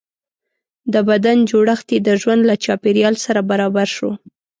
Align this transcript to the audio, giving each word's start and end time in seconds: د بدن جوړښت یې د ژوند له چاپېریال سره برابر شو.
د 0.93 0.95
بدن 1.09 1.37
جوړښت 1.49 1.87
یې 1.93 1.99
د 2.07 2.09
ژوند 2.21 2.41
له 2.49 2.55
چاپېریال 2.63 3.15
سره 3.25 3.39
برابر 3.51 3.87
شو. 3.95 4.11